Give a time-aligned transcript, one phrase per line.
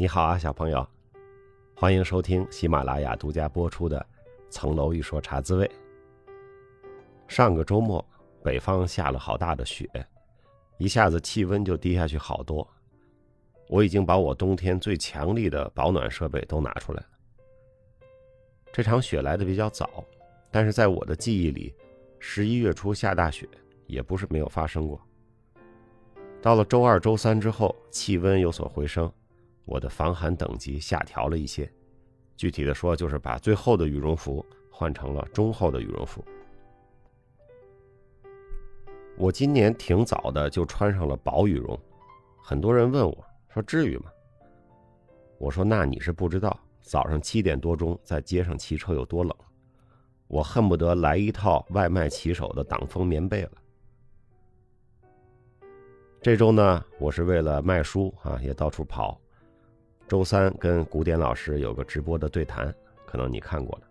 [0.00, 0.88] 你好啊，小朋友，
[1.76, 3.98] 欢迎收听喜马拉雅独家播出的
[4.50, 5.66] 《层楼一说茶滋味》。
[7.28, 8.02] 上个周末，
[8.42, 9.86] 北方下了好大的雪，
[10.78, 12.66] 一下子气温就低下去好多。
[13.68, 17.08] 我已经把我冬天最强力的保暖设备都拿出来了。
[18.72, 20.02] 这场雪来的比较早，
[20.50, 21.74] 但是在我的记忆里，
[22.18, 23.46] 十一月初下大雪
[23.86, 24.98] 也不是没有发生过。
[26.40, 29.12] 到了周二、周三之后，气温有所回升，
[29.70, 31.72] 我的防寒等级下调了一些。
[32.36, 36.24] 具体的说，就是把最厚的羽绒服换成了中厚的羽绒服。
[39.16, 41.78] 我今年挺早的就穿上了薄羽绒，
[42.42, 44.06] 很多人问我说：“至于吗？”
[45.38, 49.32] 我说：“那你是不知道，早上七点多钟在街上骑车有多冷，
[50.26, 53.52] 我恨不得来一套外卖骑手的挡风棉被了。”
[56.20, 59.19] 这周呢，我是为了卖书啊，也到处跑。
[60.10, 62.74] 周三跟古典老师有个直播的对谈，
[63.06, 63.86] 可能你看过了，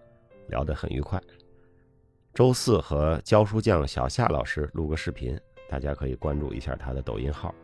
[0.49, 1.17] 聊得很愉快。
[2.33, 7.55] 周四和教书匠小夏老师录个视频，大家可以关注一下他的抖音号。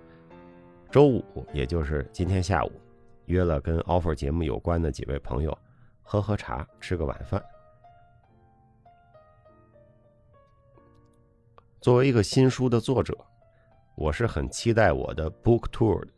[0.89, 2.71] 周五，也就是今天下午，
[3.25, 5.57] 约了跟 offer 节目有关的几位朋友
[6.01, 7.43] 喝喝茶，吃个晚饭。
[11.81, 13.13] 作为一个新书的作者。
[13.97, 16.14] 我是很期待我的 book tour 的，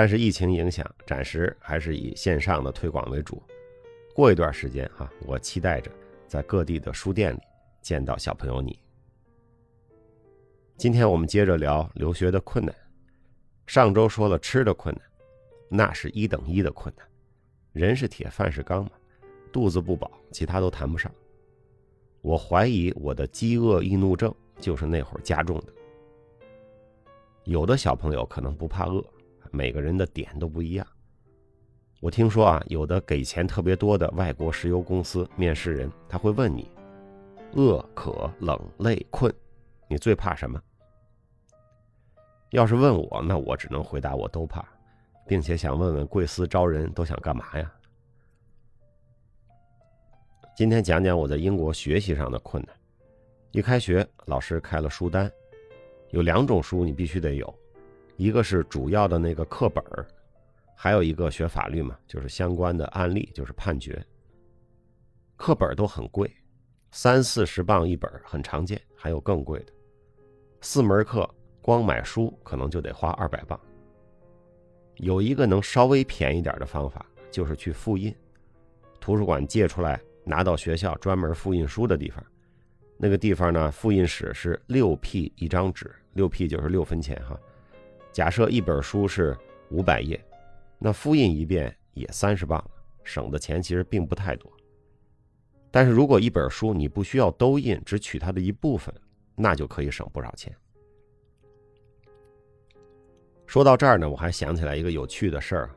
[0.00, 3.42] 但是疫情影响，暂时还是以线上的推广为主。
[4.14, 5.90] 过一段时间哈，我期待着
[6.26, 7.40] 在各地的书店里
[7.82, 8.78] 见到小朋友你。
[10.78, 12.74] 今天我们接着聊留学的困难。
[13.66, 15.04] 上周说了吃的困难，
[15.68, 17.06] 那是一等一的困难。
[17.74, 18.92] 人是铁，饭是钢嘛，
[19.52, 21.12] 肚子不饱，其他都谈不上。
[22.22, 25.66] 我怀疑我的饥饿易怒症就是那会儿加重的。
[27.44, 29.04] 有的小朋友可能不怕饿，
[29.50, 30.86] 每个人的点都不一样。
[32.00, 36.70] 我听说啊，有的给钱特别多的外国石油公司面试人，他会问你：
[37.54, 39.32] 饿、渴、冷、累、困，
[39.88, 40.58] 你最怕什么？
[42.50, 44.64] 要是问我，那我只能回答我都怕，
[45.26, 47.72] 并且想问问贵司招人都想干嘛呀？
[50.56, 52.74] 今天讲讲我在英国学习上的困难。
[53.52, 55.30] 一开学，老师开了书单。
[56.10, 57.54] 有两种书你必须得有，
[58.20, 60.06] 一个是主要的那个课本儿，
[60.76, 63.98] 还有一个学法律嘛，就是相关的案例，就是判决。
[65.36, 66.30] 课本都很贵，
[66.90, 69.72] 三四十磅一本很常见，还有更贵的。
[70.60, 71.26] 四门课
[71.62, 73.58] 光买书可能就得花二百磅。
[74.96, 78.14] 有一个能稍微便宜点的方法，就是去复印，
[79.00, 82.22] 图书馆借出来，拿到学校专门复印书的地方。
[82.98, 85.90] 那个地方呢，复印室是六 P 一张纸。
[86.12, 87.38] 六 P 就是六分钱哈，
[88.12, 89.36] 假设一本书是
[89.70, 90.20] 五百页，
[90.78, 92.62] 那复印一遍也三十磅，
[93.04, 94.50] 省的钱其实并不太多。
[95.70, 98.92] 但是如果一本书你不需要都印，只取它的一部分，
[99.36, 100.54] 那就可以省不少钱。
[103.46, 105.70] 说到这儿呢，我还想起来一个有趣的事儿，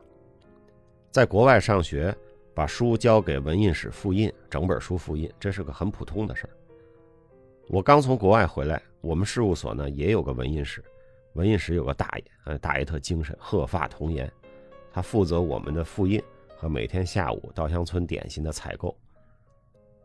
[1.10, 2.16] 在国外上学，
[2.52, 6.50] 把书交给文印室复印，整本书复印，这是个很普通的事儿。
[7.68, 8.82] 我刚从国外回来。
[9.00, 10.82] 我们事务所呢也有个文印室，
[11.34, 14.30] 文印室有个大爷，呃，大爷特精神，鹤发童颜，
[14.92, 16.22] 他负责我们的复印
[16.56, 18.96] 和每天下午稻香村点心的采购。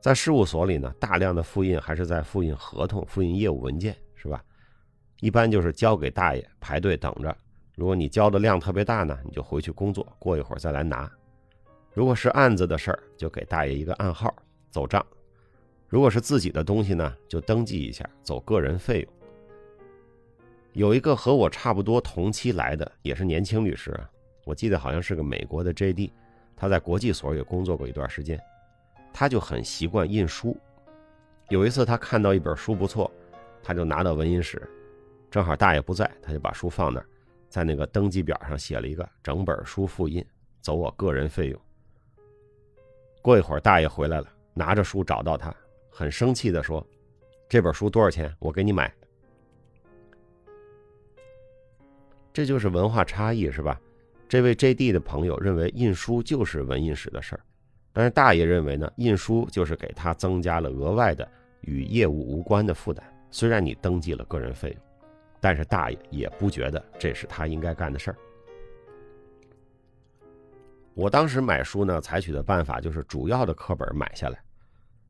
[0.02, 4.44] 在事务所里呢，大量的复印还是在复印合同、复印业务文件，是吧？
[5.20, 7.36] 一般就是交给大爷排队等着。
[7.76, 11.10] 如果你交的量特别大呢，你就回去工作，过一会儿再来拿。
[11.94, 14.34] 如果是案子的事儿，就给大爷一个暗号，
[14.72, 15.06] 走账。
[15.88, 19.14] 如果是自己的东西呢，就登记一下，走个人费用。
[20.80, 23.94] 有一个和我差不多同期来的，也是年轻律师，
[24.46, 26.14] 我记得好像是个美国的 J.D.，
[26.56, 28.40] 他在国际所也工作过一段时间，
[29.12, 30.58] 他就很习惯印书。
[31.50, 33.12] 有一次他看到一本书不错，
[33.62, 34.66] 他就拿到文印室，
[35.30, 37.06] 正好大爷不在，他就把书放那儿，
[37.50, 40.26] 在那个登记表上写了一个整本书复印，
[40.62, 41.62] 走我个人费用。
[43.22, 45.54] 过一会儿大爷回来了，拿着书找到他。
[45.90, 46.82] 很生气的说
[47.50, 48.34] ：“这本书多少钱？
[48.40, 48.90] 我给你买。”
[52.40, 53.78] 这就是文化差异，是吧？
[54.30, 57.42] 这位 J.D 的朋友认为印书就是文印史的事儿，
[57.92, 61.30] 但是大爷认为呢，印书就是给他增加了额外的
[61.64, 63.06] 与业务无关的负担。
[63.30, 64.80] 虽然你登记了个人费用，
[65.42, 68.18] 但是大爷也不觉得这是他应该干的事儿。
[70.94, 74.42] 我当时买书呢，采取的办法就是主要的课本买下来。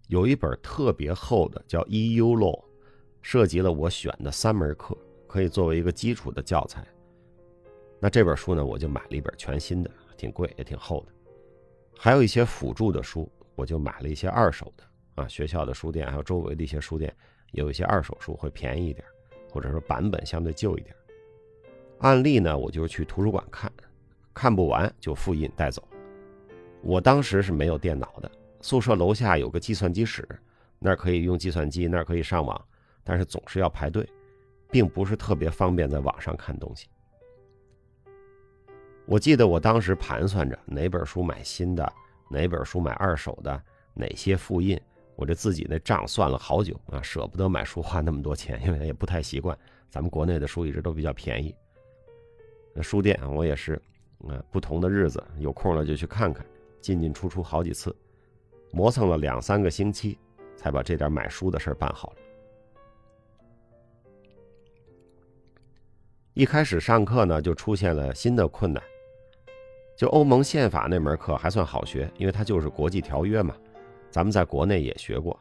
[0.08, 2.60] 有一本特别厚的，叫 EU Law，
[3.22, 4.98] 涉及了我选的三门课，
[5.28, 6.84] 可以作为一个基础的教材。
[8.00, 11.12] 那这本书呢，我就买了一本全新的，挺贵也挺厚的。
[11.98, 14.84] 还有一些辅助的书，我就买了一些二手的
[15.16, 17.14] 啊，学校的书店还有周围的一些书店
[17.52, 19.06] 有一些二手书会便宜一点，
[19.52, 20.96] 或者说版本相对旧一点。
[22.00, 23.70] 案例呢，我就是去图书馆看，
[24.34, 25.86] 看不完就复印带走。
[26.82, 28.32] 我当时是没有电脑的，
[28.62, 30.26] 宿舍楼下有个计算机室，
[30.80, 32.66] 那儿可以用计算机，那儿可以上网，
[33.04, 34.08] 但是总是要排队，
[34.72, 36.88] 并不是特别方便在网上看东西。
[39.10, 41.92] 我记得我当时盘算着哪本书买新的，
[42.30, 43.60] 哪本书买二手的，
[43.96, 44.80] 哪些复印，
[45.16, 49.58] 我这自己那账算了好久啊，舍不得买书花那么多钱，因为也不太习惯，
[49.90, 51.56] 咱们国内的书一直都比较便宜。
[52.72, 53.82] 那书店我也是，
[54.28, 56.46] 啊，不同的日子有空了就去看看，
[56.80, 57.96] 进进出出好几次，
[58.72, 60.20] 磨蹭了两三个星期，
[60.56, 62.16] 才把这点买书的事办好了。
[66.36, 68.84] 一开始上课呢，就出现了新的困难。
[70.00, 73.54] 就欧盟宪法那门课还算好学，因为它就是国际条约嘛，
[74.10, 75.38] 咱们在国内也学过。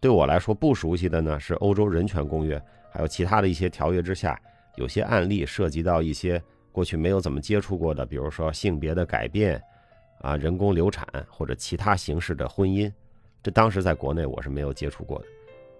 [0.00, 2.58] 对我来说不熟悉的呢，是欧洲人权公约，
[2.90, 4.40] 还有其他的一些条约之下。
[4.76, 6.42] 有些案例涉及到一些
[6.72, 9.62] 过去没有怎么接触过的，比如说性别的改变，
[10.22, 12.90] 啊，人工流产或者其他形式的婚姻，
[13.42, 15.26] 这当时在国内我是没有接触过的。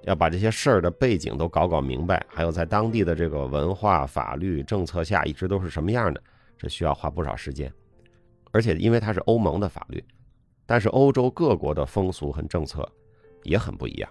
[0.03, 6.23] 要把这些事儿的背景都搞搞明白，还有在当地的这个文化、法律政策下一直都是什么样的，
[6.59, 7.73] 这需要花不少时间。
[8.55, 10.03] 而且因为它是欧盟的法律，
[10.65, 12.89] 但是欧洲各国的风俗和政策
[13.43, 14.09] 也很不一样。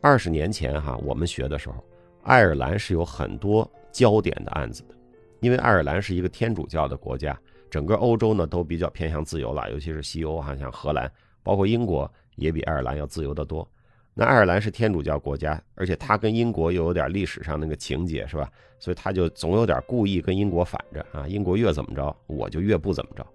[0.00, 1.76] 二十年前哈，我们学的时候。
[2.22, 4.96] 爱尔兰是有很多焦点的案子的，
[5.38, 7.38] 因为爱尔兰是一个天主教的国家，
[7.70, 11.08] 整个欧洲呢都比较偏向自由了，尤其是西欧哈，像荷兰，
[11.44, 13.70] 包括英国也比爱尔兰要自由得多。
[14.18, 18.50] 那爱尔兰是天主教国家，而且它跟英国又有点历史上那个情节，是吧？
[18.78, 23.26] 所以他就总有点故意跟英国反着啊，英国越怎么着，我就越不怎么着。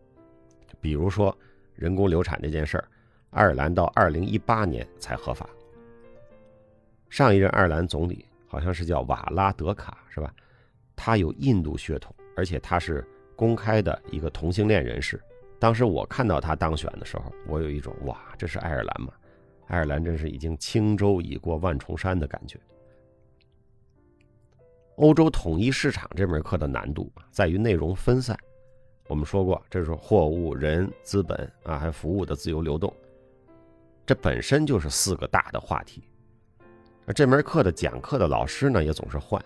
[0.79, 1.37] 比如说
[1.75, 2.87] 人工流产这件事儿，
[3.29, 5.47] 爱尔兰到二零一八年才合法。
[7.09, 8.25] 上一任爱尔兰总理。
[8.47, 10.29] 好像是叫瓦拉德卡是吧？
[10.93, 13.01] 他有印度血统，而且他是
[13.33, 15.17] 公开的一个同性恋人士。
[15.57, 19.13] 当时我看到他当选的时候，我有一种哇，这是爱尔兰吗？
[19.71, 22.59] 爱尔兰真是已经轻舟已过万重山的感觉。
[24.97, 28.37] 欧洲统一市场这门课的难度在于内容分散。
[29.07, 32.93] 我们说过，这是货物、人、资本啊，还服务的自由流动，
[34.05, 36.03] 这本身就是四个大的话题。
[37.05, 39.41] 而这门课的讲课的老师呢，也总是换，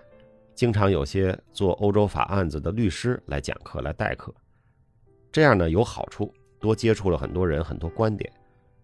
[0.55, 4.33] 经常有些做欧洲法案子的律师来讲课来代课，
[5.31, 8.31] 这样呢有好处，多接触了很多人很多观点，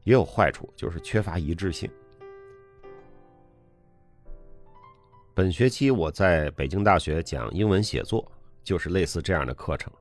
[0.03, 1.89] 也有坏处，就是缺乏一致性。
[5.33, 8.29] 本学期我在北京大学讲英文写作，
[8.63, 9.91] 就是类似这样的课程，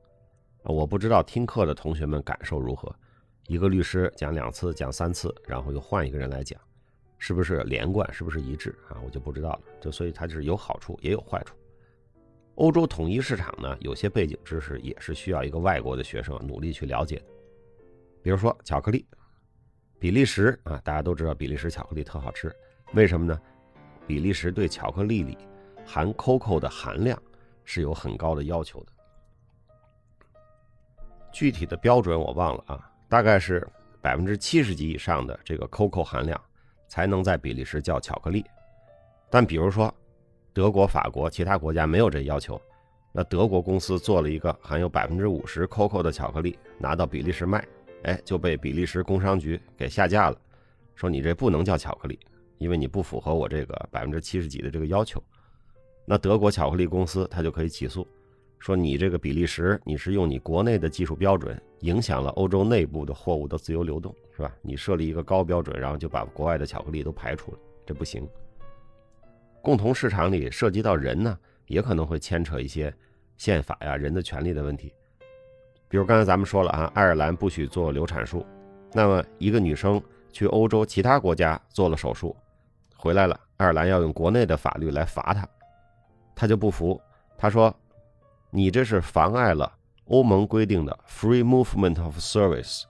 [0.63, 2.93] 我不知道听课的同学们感受如何，
[3.47, 6.59] 一个律师讲两次讲三次，然后又换一个人来讲。
[7.23, 8.11] 是不是连贯？
[8.11, 8.97] 是不是一致啊？
[9.05, 9.61] 我就不知道了。
[9.79, 11.55] 就所以它就是有好处也有坏处。
[12.55, 17.25] 欧洲统一市场呢，有些背景知识也是需要一个外国的学生努力去了解的。
[18.23, 19.05] 比如说巧克力，
[20.01, 22.51] 比利时啊，大家都知道比利时巧克力特好吃，
[22.93, 23.39] 为什么呢？
[24.07, 25.37] 比利时对巧克力里
[25.85, 27.21] 含 COCO 的含量
[27.65, 28.91] 是有很高的要求的。
[31.31, 33.65] 具体的标准我忘了啊，大概是
[34.01, 36.41] 百分之七十级以上的这个 COCO 含量。
[36.87, 38.45] 才能在比利时叫巧克力，
[39.29, 39.95] 但比如说
[40.51, 42.61] 德国、法国其他国家没有这要求，
[43.13, 47.65] 那德国公司做了一个含有百分之五十 COCO 的巧克力，拿到比利时卖，
[48.03, 50.37] 哎，就被比利时工商局给下架了，
[50.95, 52.19] 说你这不能叫巧克力，
[52.57, 55.23] 因为你不符合我这个百分之七十几的这个要求。
[56.05, 58.07] 那德国巧克力公司他就可以起诉，
[58.59, 64.15] 说你这个比利时你是用你国内的技术标准影响了欧洲内部的货物的自由流动。
[64.33, 64.55] 是吧？
[64.61, 68.25] 你设立一个高标准，然后就把国外的巧克力都排除了，这不行。
[69.61, 72.91] 共同市场里涉及到人呢，也可能会牵扯一些
[73.35, 74.91] 宪法呀、人的权利的问题。
[75.91, 78.45] 比如刚才咱们说了啊，爱尔兰不许做流产术，
[78.93, 82.33] 那么一个女生去欧洲其他国家做了手术，
[82.95, 85.45] 回来了，爱尔兰要用国内的法律来罚她，
[86.33, 86.99] 她就不服，
[87.37, 87.75] 她说
[88.49, 89.69] ：“你这是妨碍了
[90.05, 92.83] 欧盟规定的 free movement of service。”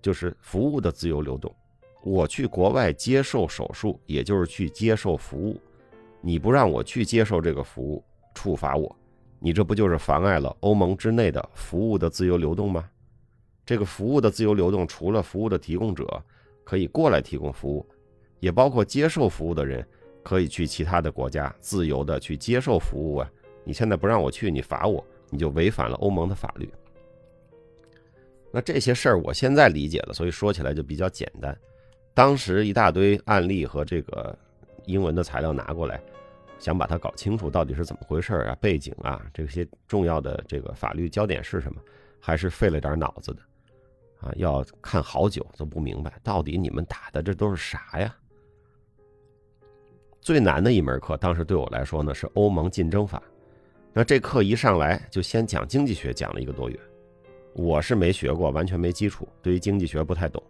[0.00, 1.54] 就是服务的自由流动，
[2.02, 5.60] 我去国外接受手术，也就是去接受服务，
[6.22, 8.96] 你不让我去接受这个服务，处罚我，
[9.42, 12.88] 你这不就是妨碍了欧盟之内的服务的自由流动吗？
[13.66, 16.22] 这个服务的自由流动，除了服务的提供者
[16.62, 17.84] 可以过来提供服务，
[18.38, 19.84] 也包括接受服务的人
[20.22, 23.30] 可以去其他的国家自由的去接受服务啊！
[23.64, 26.72] 你现在不让我去，你罚我，你就违反了欧盟的法律。
[28.52, 31.56] 那这些事儿我现在理解了，所以说起来就比较简单。
[32.14, 34.36] 当时一大堆案例和这个
[34.84, 36.00] 英文的材料拿过来，
[36.62, 41.80] 想把它搞清楚到底是怎么回事啊，背景啊，这些重要的这个法律焦点是什么，
[42.20, 43.42] 还是费了点脑子的
[44.20, 48.14] 啊，要看好久都不明白到底你们打的这都是啥呀。
[50.20, 53.20] 最难的一门课，当时对我来说呢是欧盟竞争法。
[53.92, 56.78] 那这课一上来就先讲经济学，讲了一个多月。
[57.54, 60.40] 我是没学过，完全没基础，对于经济学不太懂。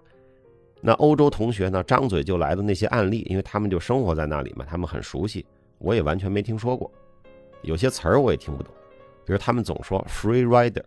[0.82, 5.46] 那欧洲同学呢，张嘴就来的那些案例，因为他们就生活在那里嘛，他们很熟悉，
[5.82, 6.90] 我也完全没听说过。
[7.62, 8.72] 有些词儿我也听不懂，
[9.26, 10.82] 比如他们总说 free rider，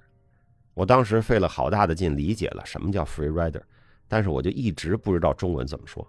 [0.74, 3.62] 我当时费了好大的劲理解了什么叫 free rider，
[4.08, 6.06] 但是我就一直不知道中文怎么说。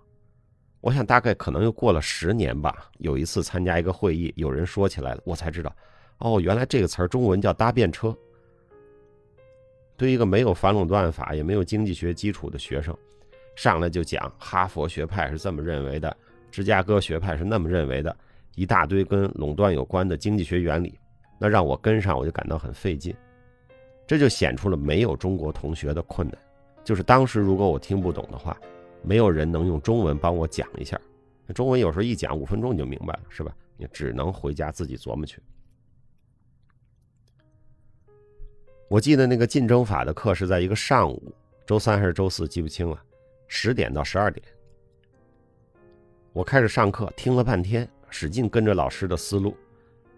[0.81, 5.75] 我想大概可能又过了十年吧，有一次参加一个会议，有人说起来了，我才知道，
[6.19, 8.17] 哦，原来这个词儿中文叫搭便车。
[9.97, 12.97] 对一个没有反垄断法也没有经济学基础的学生，
[13.57, 16.15] 上来就讲哈佛学派是这么认为的，
[16.51, 18.15] 芝加哥学派是那么认为的，
[18.57, 20.99] 一大堆跟垄断有关的经济学原理，
[21.39, 23.15] 那让我跟上我就感到很费劲，
[24.07, 26.37] 这就显出了没有中国同学的困难，
[26.83, 28.59] 就是当时如果我听不懂的话，
[29.03, 31.01] 没有人能用中文帮我讲一下，
[31.55, 33.55] 中文有时候一讲五分钟你就明白了，是吧？
[33.77, 35.41] 你只能回家自己琢磨去。
[38.89, 41.35] 我记得那个竞争法的课是在一个上午，
[41.67, 42.99] 周三还是周四记不清了，
[43.49, 44.43] 十点到十二点。
[46.33, 49.57] 我开始上课，听了半天，使劲跟着老师的思路，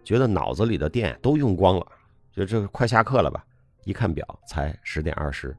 [0.05, 1.87] 觉得脑子里的电都用光了，
[2.33, 3.45] 觉得这快下课了吧？
[3.85, 5.57] 一看表，才十点二十。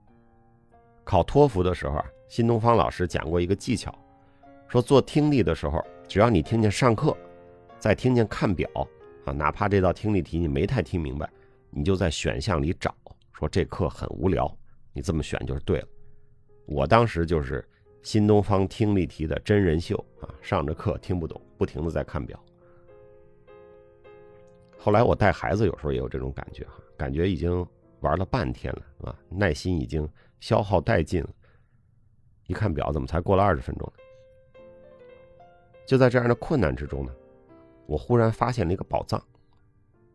[1.04, 3.94] 考托福的时候啊，新东方老师讲过一个技巧，
[4.68, 7.18] 说做听力的时候，只要你听见上课，
[7.80, 8.70] 再听见看表
[9.26, 11.28] 啊，哪怕这道听力题你没太听明白。
[11.72, 12.96] 你就在选项里找，
[13.34, 14.52] 说这课很无聊，
[14.92, 15.88] 你这么选就是对了。
[16.66, 17.68] 我当时就是
[18.02, 22.42] 新东方听力题的真人秀啊，上着课听不懂，不停的在看表。
[24.78, 27.66] 后来我带孩子有时候也有这种感觉哈，感觉已经
[28.00, 30.08] 玩了半天了啊，耐心已经
[30.40, 31.30] 消耗殆尽了。
[32.48, 33.92] 一看表，怎么才过了二十分钟？
[35.86, 37.12] 就在这样的困难之中呢，
[37.86, 39.22] 我忽然发现了一个宝藏。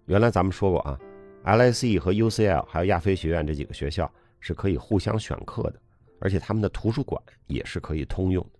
[0.06, 0.98] 原来咱们说过啊。
[1.44, 4.10] LSE 和 UCL 还有亚非学院这几个学校
[4.40, 5.78] 是可以互相选课的，
[6.24, 8.58] 而且他们的图书馆也是可以通用的。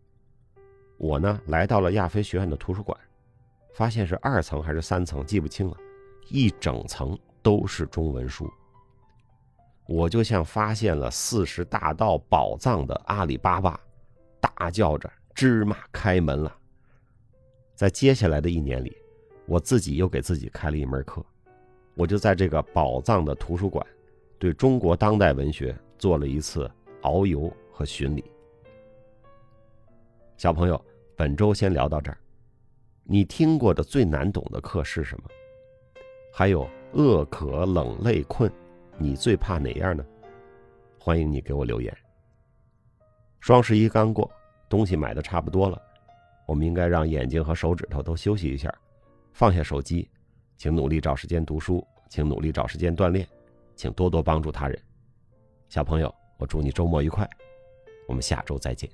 [0.98, 2.96] 我呢来到了亚非学院的图书馆，
[3.72, 5.76] 发现是二层还是三层记不清了，
[6.28, 8.48] 一整层都是中文书。
[9.86, 13.80] 我就像发现了四十大盗宝藏的阿里巴巴，
[14.40, 16.54] 大叫着芝麻开门了。
[17.74, 18.94] 在接下来的一年里，
[19.46, 21.24] 我自己又给自己开了一门课。
[21.94, 23.84] 我就在这个宝藏的图书馆，
[24.38, 26.70] 对中国当代文学做了一次
[27.04, 28.24] 遨游和巡礼。
[30.38, 30.82] 小朋友，
[31.14, 32.16] 本周先聊到这儿。
[33.02, 35.28] 你听过的最难懂的课是什么？
[36.32, 38.50] 还有饿渴冷累困，
[38.96, 40.04] 你最怕哪样呢？
[40.98, 41.94] 欢迎你给我留言。
[43.38, 44.30] 双十一刚过，
[44.66, 45.80] 东西买的差不多了，
[46.46, 48.74] 我们应该让眼睛和手指头都休息一下，
[49.34, 50.08] 放下手机。
[50.56, 53.28] 请努力找时间读书，请努力找时间锻炼，
[53.76, 54.80] 请多多帮助他人。
[55.68, 57.28] 小朋友，我祝你周末愉快，
[58.06, 58.90] 我们下周再见。